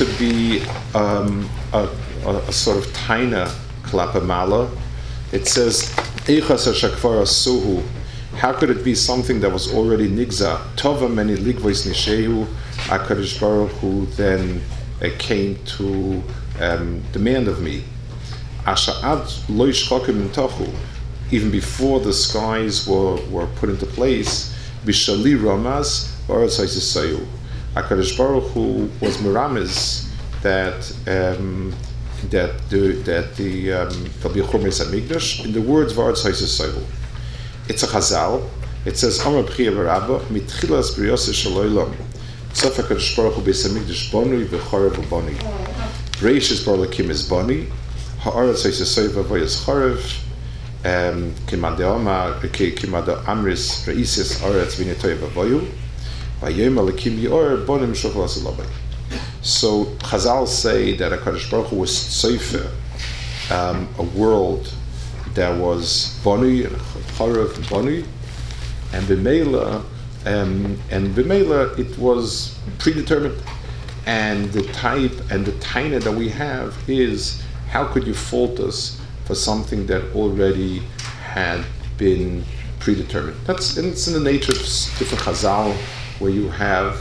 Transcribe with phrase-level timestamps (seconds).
[0.00, 0.62] to be
[0.94, 1.86] um, a,
[2.24, 3.46] a, a, sort of taina
[3.82, 4.74] klapamala.
[5.30, 5.94] It says.
[8.36, 10.56] How could it be something that was already nigza?
[10.76, 12.46] Tova many ligvois nishehu.
[12.88, 14.62] Akarish Baruch who then
[15.02, 16.22] uh, came to
[16.60, 17.84] um, demand of me.
[18.64, 19.86] Asha'ad loish
[20.32, 20.74] tochu.
[21.30, 24.56] Even before the skies were, were put into place,
[24.86, 27.26] bishali ramaz sayu.
[27.74, 30.10] Akadosh Baruch Hu was Miramis
[30.42, 31.72] that um,
[32.30, 36.84] that the that the um, there'll be a Chumris in the words Varetz Haisus
[37.68, 38.48] It's a Chazal.
[38.84, 41.94] It says Amar Priya Barabba Mitchilas Briyos Shaloylam
[42.54, 45.34] Sof Akadosh Baruch Hu Beis Amigdash Boni V'Chorev Boni
[46.20, 47.66] Reishis Bar Lakim is Boni.
[48.18, 50.24] Haaretz Haisus Soiva Vayis Chorev
[50.84, 55.70] um, Kimande Amar Kimande Amris Reisis Haaretz Vinetoyev Voyu
[56.42, 56.46] so
[59.98, 62.70] Chazal say that HaKadosh Baruch Hu was tzoifer,
[63.50, 64.72] um, a world
[65.34, 66.70] that was and
[67.18, 68.04] charav boni,
[68.94, 69.84] and b'meila,
[70.24, 73.42] um, and b'meila it was predetermined.
[74.06, 78.98] And the type and the taina that we have is how could you fault us
[79.26, 80.78] for something that already
[81.22, 81.66] had
[81.98, 82.46] been
[82.78, 83.36] predetermined.
[83.44, 85.76] That's and it's in the nature of different chazal
[86.20, 86.94] where you have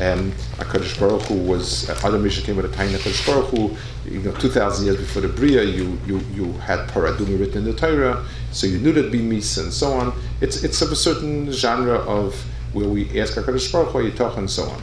[0.00, 3.76] um, Hakadosh Baruch Hu was uh, Adam Misha came with a tiny Hakadosh Baruch Hu.
[4.10, 7.64] You know, two thousand years before the Bria, you you you had Paraduma written in
[7.64, 10.12] the Torah, so you knew there'd be Misa and so on.
[10.40, 12.34] It's it's of a certain genre of
[12.72, 14.82] where we ask Hakadosh Baruch Hu, you talk and so on.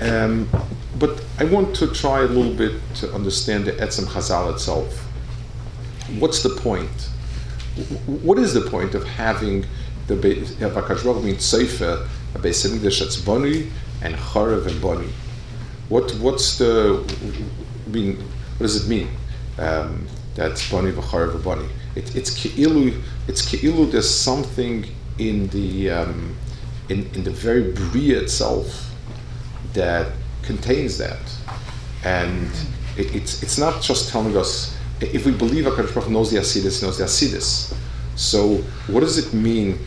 [0.00, 0.48] Um,
[0.98, 5.04] but I want to try a little bit to understand the Etzem Chazal itself
[6.18, 7.08] what's the point?
[8.06, 9.66] What is the point of having
[10.06, 13.70] the Bakash Baruch mean Sefer, a Beis Hamikdash that's Boni
[14.02, 15.08] and Charev and Boni?
[15.88, 17.04] What what's the
[17.86, 18.16] mean?
[18.16, 19.08] What does it mean?
[19.58, 21.68] Um, that's Boni v'Charev Boni.
[21.94, 23.00] It, it's keilu.
[23.28, 23.90] It's keilu.
[23.90, 24.86] There's something
[25.18, 26.36] in the um,
[26.88, 28.90] in in the very bria itself
[29.74, 30.12] that
[30.42, 31.20] contains that,
[32.04, 32.50] and
[32.96, 36.82] it, it's it's not just telling us if we believe HaKadosh Baruch knows the Asidis,
[36.82, 37.74] knows the Asidis.
[38.16, 38.56] So
[38.86, 39.78] what does it mean?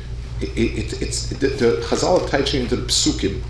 [0.42, 3.42] It, it, it's the, the Chazal are touching into the Psukim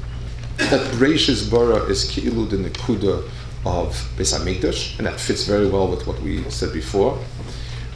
[0.58, 3.30] that Reishis Bara is Ki'ilu the Nekuda
[3.66, 7.20] of Beis and that fits very well with what we said before.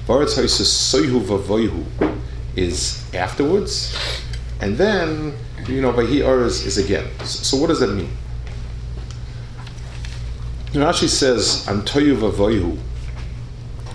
[0.07, 1.85] Varetz Soihu Vavoihu
[2.55, 3.95] is afterwards,
[4.59, 5.33] and then
[5.67, 7.07] you know Vahi Oris is again.
[7.19, 8.09] So, so what does that mean?
[10.73, 12.77] Rashi says Antoyu Vavoihu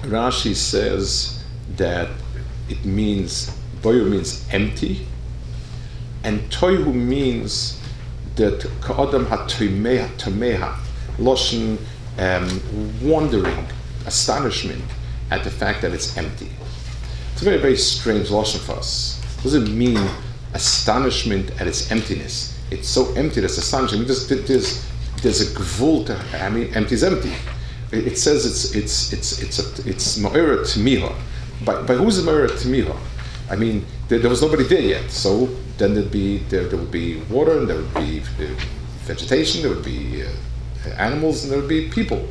[0.03, 1.43] Rashi says
[1.77, 2.09] that
[2.69, 3.51] it means
[3.87, 5.07] boyu means empty,
[6.25, 7.81] and toihu means
[8.37, 10.77] that ka'adam ha-tomeha,
[11.19, 11.79] loshen,
[12.19, 12.61] um,
[13.03, 13.67] wondering,
[14.07, 14.85] astonishment
[15.31, 16.51] at the fact that it's empty.
[17.33, 19.23] It's a very, very strange loshen for us.
[19.45, 19.99] It mean,
[20.55, 22.59] astonishment at its emptiness?
[22.71, 24.05] It's so empty that's astonishing.
[24.05, 24.85] There's, there's,
[25.23, 27.33] there's a gvul to, I mean, empty is empty
[27.93, 31.15] it says it's it's it's it's a, it's ma'ira tmiha.
[31.65, 32.97] By, by who's the ma'ira tmiha?
[33.51, 35.11] I mean, there, there, was nobody there yet.
[35.11, 35.47] So
[35.79, 38.47] then there'd be there, there would be water, and there would be uh,
[39.05, 42.27] vegetation, there would be uh, animals, and there would be people.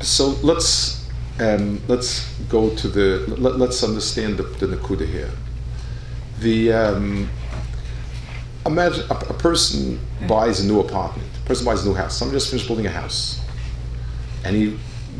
[0.00, 1.08] So let's
[1.40, 5.30] um, let's go to the let, us understand the, the nakuda here.
[6.40, 7.30] The um,
[8.64, 11.28] imagine a, a person buys a new apartment.
[11.42, 12.16] A person buys a new house.
[12.16, 13.44] Someone just finished building a house
[14.44, 14.78] and he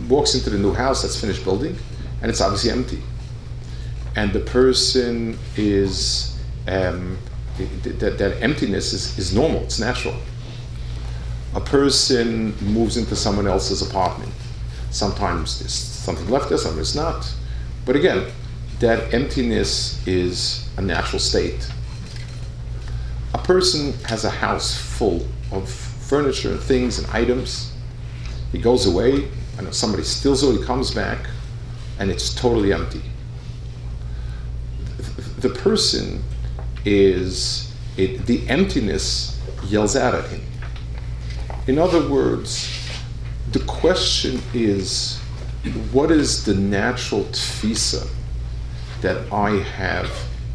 [0.09, 1.77] walks into the new house that's finished building,
[2.23, 3.03] and it's obviously empty.
[4.17, 6.39] And the person is
[6.69, 7.19] um,
[7.85, 10.15] that, that emptiness is, is normal, it's natural.
[11.55, 14.33] A person moves into someone else's apartment.
[14.91, 17.33] Sometimes there's something left there, sometimes not.
[17.85, 18.31] But again,
[18.81, 21.71] that emptiness is a natural state.
[23.35, 27.73] A person has a house full of furniture, and things, and items
[28.55, 29.29] he goes away,
[29.59, 31.27] and somebody steals it, he comes back,
[31.99, 33.03] and it's totally empty.
[35.45, 36.25] The person
[36.87, 40.41] is, it, the emptiness yells out at him.
[41.67, 42.67] In other words,
[43.53, 45.19] the question is
[45.93, 48.09] what is the natural tfisa
[49.03, 50.11] that I have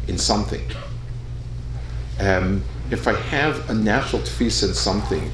[0.08, 0.66] in something?
[2.18, 5.30] Um, if I have a natural tfisa in something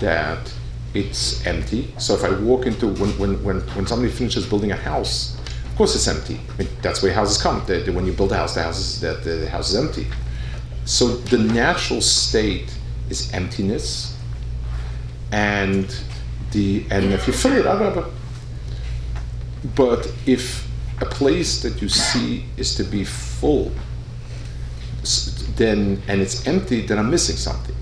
[0.00, 0.52] that
[0.94, 1.94] it's empty.
[1.98, 5.37] So if I walk into when when when, when somebody finishes building a house,
[5.78, 6.40] course it's empty.
[6.58, 7.64] I that's where houses come.
[7.66, 10.08] The, the, when you build a house, the house is the, the house is empty.
[10.84, 12.74] So the natural state
[13.08, 14.18] is emptiness,
[15.30, 15.86] and
[16.50, 18.10] the and if you fill it, adrabah.
[19.76, 20.68] But if
[21.00, 23.70] a place that you see is to be full,
[25.54, 27.76] then and it's empty, then I'm missing something.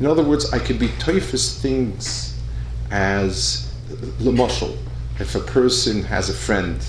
[0.00, 2.40] In other words, I can be typhus things
[2.90, 4.78] as uh, lemashal.
[5.20, 6.82] If a person has a friend,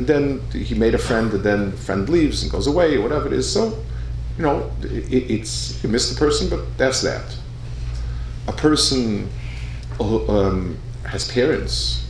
[0.00, 3.02] and then he made a friend, and then the friend leaves and goes away, or
[3.02, 3.52] whatever it is.
[3.52, 3.78] So,
[4.38, 7.36] you know, it, it's you miss the person, but that's that.
[8.48, 9.28] A person
[10.00, 12.06] uh, um, has parents,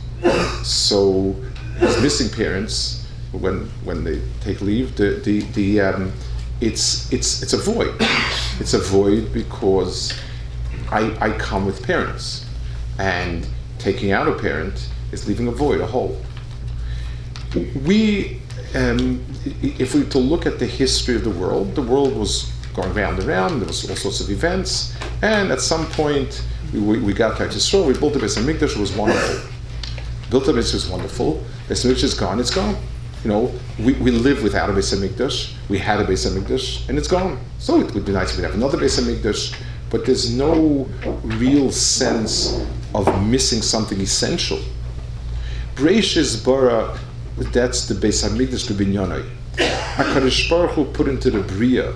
[0.63, 1.35] so
[1.79, 4.95] his missing parents when when they take leave.
[4.95, 6.13] The the the um,
[6.61, 7.93] it's it's it's a void.
[8.61, 10.13] It's a void because
[10.89, 12.45] I I come with parents,
[12.99, 13.45] and
[13.79, 16.15] taking out a parent is leaving a void, a hole.
[17.85, 18.39] We,
[18.75, 19.23] um,
[19.61, 23.19] if we to look at the history of the world, the world was going round
[23.19, 23.61] and round.
[23.61, 26.43] There was all sorts of events, and at some point
[26.73, 27.85] we, we, we got to Israel.
[27.85, 28.75] We built a Beis Hamikdash.
[28.75, 29.51] It was wonderful.
[30.29, 31.43] Built a Beis was wonderful.
[31.67, 32.39] Beis Hamikdash is gone.
[32.39, 32.75] It's gone.
[33.23, 35.53] You know, we, we live without a Beis Hamikdash.
[35.69, 37.39] We had a Beis Hamikdash, and it's gone.
[37.59, 39.59] So it would be nice if we have another Beis Hamikdash,
[39.89, 40.87] but there's no
[41.23, 42.65] real sense
[42.95, 44.59] of missing something essential.
[45.75, 46.97] Bereishis bara,
[47.37, 49.29] that's the Beis Hamikdash b'binyanai.
[49.55, 51.93] Hakadosh Baruch Hu put into the bria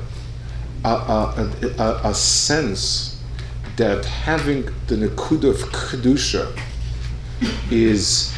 [0.83, 3.19] a, a, a, a, sense
[3.77, 6.57] that having the nekuda of kedusha
[7.71, 8.33] is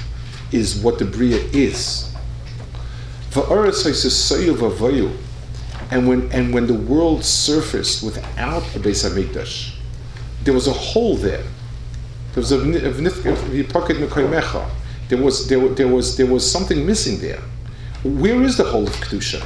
[0.52, 2.14] is what the bria is.
[5.90, 9.76] And when and when the world surfaced without a Beis Hamikdash,
[10.44, 11.44] there was a hole there.
[12.34, 12.92] There was a, a,
[15.10, 17.42] there was there, there was there was something missing there.
[18.04, 19.44] Where is the hole of kedusha?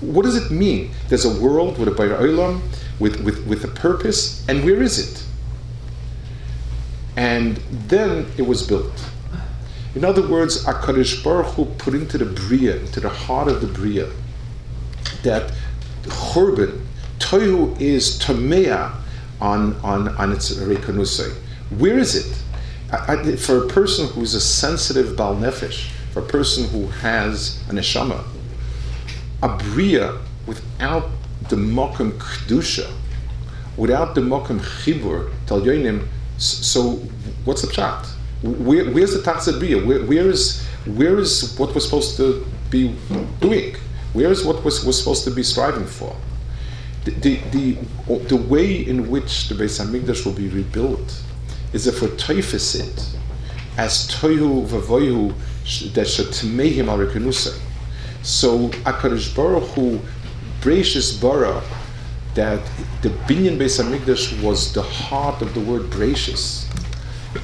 [0.00, 0.90] What does it mean?
[1.08, 2.60] There's a world with a Bayra Olam,
[2.98, 5.24] with, with, with a purpose, and where is it?
[7.16, 7.58] And
[7.88, 8.92] then it was built.
[9.94, 13.66] In other words, Akadosh Baruch Hu put into the Bria, into the heart of the
[13.66, 14.08] Bria,
[15.22, 15.52] that
[16.04, 16.80] Churban,
[17.18, 18.92] Tohu is Tomea
[19.40, 21.32] on, on, on its Rekanusai.
[21.76, 22.42] Where is it?
[22.92, 27.58] I, I, for a person who's a sensitive Bal Nefesh, for a person who has
[27.70, 28.22] a neshama,
[29.42, 31.08] a bria without
[31.48, 32.92] the mokum kedusha,
[33.78, 36.06] without the mokum chibur talyonim.
[36.36, 36.96] So,
[37.44, 38.04] what's the chat?
[38.42, 39.84] Where, where's the tatzah bria?
[39.84, 42.94] Where, where is where is what we're supposed to be
[43.40, 43.74] doing?
[44.12, 46.14] Where is what we're, we're supposed to be striving for?
[47.04, 51.22] The, the, the, the way in which the Beis Hamikdash will be rebuilt
[51.72, 53.16] is if we're it
[53.78, 55.32] as tohu vavoyu
[55.94, 57.58] that shetmehim al rekenusay.
[58.22, 60.00] So Akadosh Baruch Hu
[60.60, 61.62] Bereishis bara
[62.34, 62.60] that
[63.02, 66.66] the binyan Beis Hamikdash was the heart of the word Bereishis,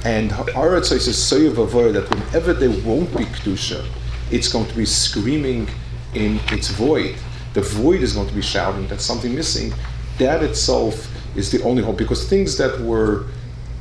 [0.05, 3.85] and Haaretz is so vavoyu that whenever there won't be kedusha,
[4.31, 5.67] it's going to be screaming
[6.13, 7.15] in its void.
[7.53, 9.73] The void is going to be shouting that something missing.
[10.19, 13.25] That itself is the only hope because things that were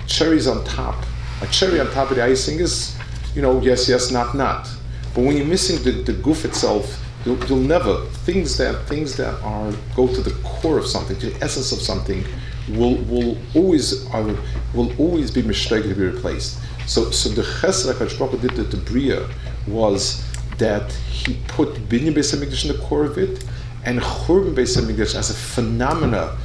[0.09, 1.05] cherries on top.
[1.43, 2.97] A cherry on top of the icing is,
[3.35, 4.69] you know, yes, yes, not, not.
[5.15, 9.41] But when you're missing the, the goof itself, you'll, you'll never things that things that
[9.43, 12.25] are go to the core of something, to the essence of something,
[12.71, 14.37] will will always are,
[14.75, 16.59] will always be mistaken to be replaced.
[16.87, 19.29] So so the chesed Hakadosh did the bria
[19.67, 20.25] was
[20.59, 23.45] that he put binyan Beis in the core of it,
[23.85, 26.37] and churban Beis as a phenomena.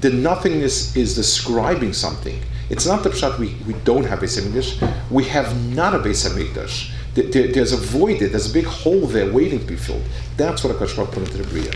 [0.00, 2.40] The nothingness is describing something.
[2.70, 5.10] It's not the pshat we, we don't have Beis Hamikdash.
[5.10, 6.92] We have not a Beis Hamikdash.
[7.14, 8.28] There, there's a void there.
[8.28, 10.04] There's a big hole there waiting to be filled.
[10.36, 11.72] That's what a Baruch put into the Bria.